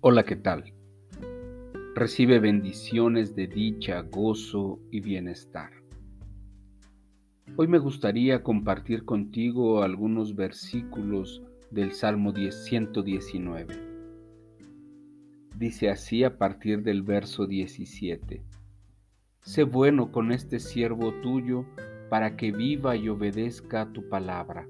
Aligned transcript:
Hola, 0.00 0.22
¿qué 0.22 0.36
tal? 0.36 0.72
Recibe 1.96 2.38
bendiciones 2.38 3.34
de 3.34 3.48
dicha, 3.48 4.02
gozo 4.02 4.78
y 4.92 5.00
bienestar. 5.00 5.72
Hoy 7.56 7.66
me 7.66 7.78
gustaría 7.78 8.44
compartir 8.44 9.04
contigo 9.04 9.82
algunos 9.82 10.36
versículos 10.36 11.42
del 11.72 11.90
Salmo 11.90 12.32
119. 12.32 13.74
Dice 15.56 15.90
así 15.90 16.22
a 16.22 16.38
partir 16.38 16.84
del 16.84 17.02
verso 17.02 17.48
17. 17.48 18.44
Sé 19.40 19.64
bueno 19.64 20.12
con 20.12 20.30
este 20.30 20.60
siervo 20.60 21.12
tuyo 21.22 21.66
para 22.08 22.36
que 22.36 22.52
viva 22.52 22.94
y 22.94 23.08
obedezca 23.08 23.92
tu 23.92 24.08
palabra. 24.08 24.68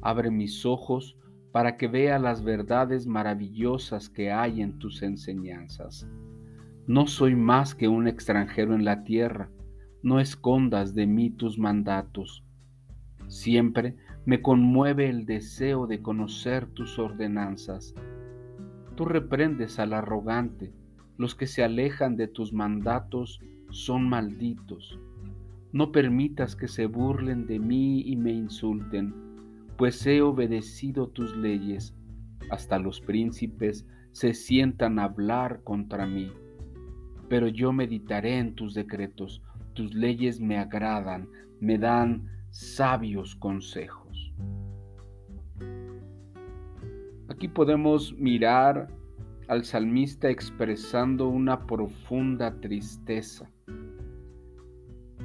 Abre 0.00 0.30
mis 0.30 0.64
ojos 0.64 1.16
para 1.54 1.76
que 1.76 1.86
vea 1.86 2.18
las 2.18 2.42
verdades 2.42 3.06
maravillosas 3.06 4.08
que 4.08 4.32
hay 4.32 4.60
en 4.60 4.80
tus 4.80 5.04
enseñanzas. 5.04 6.04
No 6.88 7.06
soy 7.06 7.36
más 7.36 7.76
que 7.76 7.86
un 7.86 8.08
extranjero 8.08 8.74
en 8.74 8.84
la 8.84 9.04
tierra, 9.04 9.50
no 10.02 10.18
escondas 10.18 10.96
de 10.96 11.06
mí 11.06 11.30
tus 11.30 11.56
mandatos. 11.56 12.42
Siempre 13.28 13.94
me 14.26 14.42
conmueve 14.42 15.08
el 15.08 15.26
deseo 15.26 15.86
de 15.86 16.02
conocer 16.02 16.66
tus 16.66 16.98
ordenanzas. 16.98 17.94
Tú 18.96 19.04
reprendes 19.04 19.78
al 19.78 19.92
arrogante, 19.92 20.72
los 21.18 21.36
que 21.36 21.46
se 21.46 21.62
alejan 21.62 22.16
de 22.16 22.26
tus 22.26 22.52
mandatos 22.52 23.38
son 23.70 24.08
malditos. 24.08 24.98
No 25.70 25.92
permitas 25.92 26.56
que 26.56 26.66
se 26.66 26.86
burlen 26.86 27.46
de 27.46 27.60
mí 27.60 28.00
y 28.00 28.16
me 28.16 28.32
insulten 28.32 29.33
pues 29.76 30.06
he 30.06 30.22
obedecido 30.22 31.08
tus 31.08 31.36
leyes. 31.36 31.94
Hasta 32.50 32.78
los 32.78 33.00
príncipes 33.00 33.86
se 34.12 34.34
sientan 34.34 34.98
a 34.98 35.04
hablar 35.04 35.62
contra 35.64 36.06
mí. 36.06 36.32
Pero 37.28 37.48
yo 37.48 37.72
meditaré 37.72 38.38
en 38.38 38.54
tus 38.54 38.74
decretos, 38.74 39.42
tus 39.72 39.94
leyes 39.94 40.40
me 40.40 40.58
agradan, 40.58 41.28
me 41.60 41.78
dan 41.78 42.28
sabios 42.50 43.34
consejos. 43.34 44.32
Aquí 47.28 47.48
podemos 47.48 48.14
mirar 48.16 48.88
al 49.48 49.64
salmista 49.64 50.28
expresando 50.28 51.28
una 51.28 51.66
profunda 51.66 52.60
tristeza. 52.60 53.50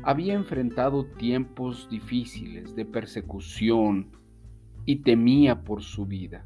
Había 0.03 0.33
enfrentado 0.33 1.05
tiempos 1.05 1.87
difíciles 1.89 2.75
de 2.75 2.85
persecución, 2.85 4.11
y 4.85 4.97
temía 4.97 5.63
por 5.63 5.81
su 5.83 6.05
vida. 6.05 6.45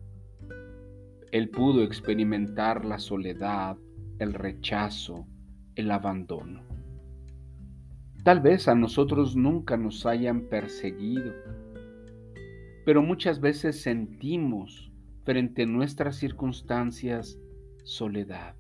Él 1.32 1.50
pudo 1.50 1.84
experimentar 1.84 2.86
la 2.86 3.00
soledad, 3.00 3.78
el 4.20 4.34
rechazo, 4.34 5.26
el 5.76 5.92
abandono. 5.92 6.62
Tal 8.24 8.40
vez 8.40 8.68
a 8.68 8.76
nosotros 8.76 9.36
nunca 9.36 9.76
nos 9.76 10.06
hayan 10.06 10.48
perseguido, 10.48 11.34
pero 12.86 13.02
muchas 13.02 13.42
veces 13.42 13.82
sentimos 13.82 14.92
frente 15.26 15.64
a 15.64 15.66
nuestras 15.66 16.18
circunstancias 16.18 17.40
soledad, 17.84 18.56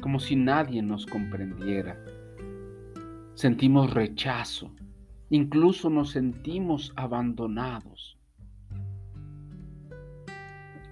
como 0.00 0.18
si 0.18 0.36
nadie 0.36 0.82
nos 0.82 1.06
comprendiera. 1.06 1.98
Sentimos 3.34 3.92
rechazo, 3.92 4.72
incluso 5.28 5.90
nos 5.90 6.10
sentimos 6.10 6.92
abandonados. 6.96 8.13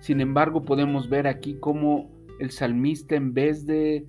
Sin 0.02 0.20
embargo, 0.20 0.64
podemos 0.64 1.08
ver 1.08 1.28
aquí 1.28 1.54
cómo 1.60 2.10
el 2.40 2.50
salmista 2.50 3.14
en 3.14 3.34
vez 3.34 3.66
de 3.66 4.08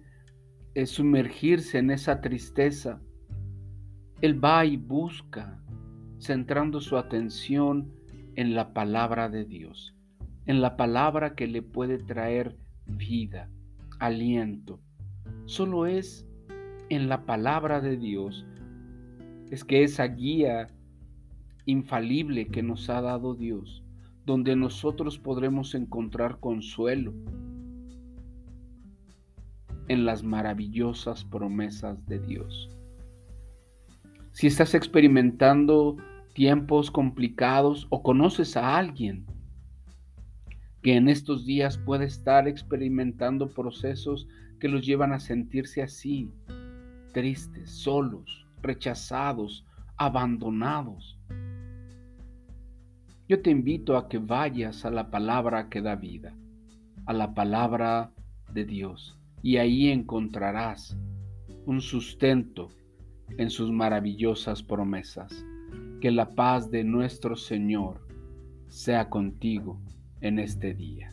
eh, 0.73 0.87
sumergirse 0.87 1.77
en 1.77 1.91
esa 1.91 2.19
tristeza, 2.19 2.99
él 4.21 4.43
va 4.43 4.65
y 4.65 4.75
busca, 4.75 5.61
centrando 6.17 6.81
su 6.81 6.97
atención 6.97 7.93
en 8.35 8.55
la 8.55 8.73
palabra 8.73 9.29
de 9.29 9.45
Dios, 9.45 9.93
en 10.47 10.61
la 10.61 10.77
palabra 10.77 11.35
que 11.35 11.45
le 11.45 11.61
puede 11.61 11.99
traer 11.99 12.57
vida, 12.87 13.51
aliento. 13.99 14.79
Solo 15.45 15.85
es 15.85 16.25
en 16.89 17.07
la 17.07 17.27
palabra 17.27 17.81
de 17.81 17.97
Dios, 17.97 18.47
es 19.51 19.63
que 19.63 19.83
esa 19.83 20.07
guía 20.07 20.69
infalible 21.65 22.47
que 22.47 22.63
nos 22.63 22.89
ha 22.89 22.99
dado 23.01 23.35
Dios 23.35 23.83
donde 24.25 24.55
nosotros 24.55 25.17
podremos 25.19 25.75
encontrar 25.75 26.39
consuelo 26.39 27.13
en 29.87 30.05
las 30.05 30.23
maravillosas 30.23 31.25
promesas 31.25 32.05
de 32.07 32.19
Dios. 32.19 32.69
Si 34.31 34.47
estás 34.47 34.73
experimentando 34.73 35.97
tiempos 36.33 36.89
complicados 36.89 37.85
o 37.89 38.01
conoces 38.01 38.57
a 38.57 38.77
alguien 38.77 39.25
que 40.81 40.95
en 40.95 41.07
estos 41.07 41.45
días 41.45 41.77
puede 41.77 42.05
estar 42.05 42.47
experimentando 42.47 43.49
procesos 43.49 44.27
que 44.59 44.67
los 44.67 44.85
llevan 44.85 45.13
a 45.13 45.19
sentirse 45.19 45.81
así, 45.81 46.31
tristes, 47.13 47.69
solos, 47.69 48.45
rechazados, 48.61 49.65
abandonados, 49.97 51.17
yo 53.27 53.41
te 53.41 53.51
invito 53.51 53.97
a 53.97 54.09
que 54.09 54.17
vayas 54.17 54.85
a 54.85 54.91
la 54.91 55.09
palabra 55.09 55.69
que 55.69 55.81
da 55.81 55.95
vida, 55.95 56.35
a 57.05 57.13
la 57.13 57.33
palabra 57.33 58.11
de 58.51 58.65
Dios, 58.65 59.17
y 59.41 59.57
ahí 59.57 59.89
encontrarás 59.89 60.97
un 61.65 61.81
sustento 61.81 62.69
en 63.37 63.49
sus 63.49 63.71
maravillosas 63.71 64.61
promesas. 64.61 65.45
Que 66.01 66.11
la 66.11 66.35
paz 66.35 66.69
de 66.69 66.83
nuestro 66.83 67.35
Señor 67.37 68.05
sea 68.67 69.09
contigo 69.09 69.81
en 70.19 70.39
este 70.39 70.73
día. 70.73 71.12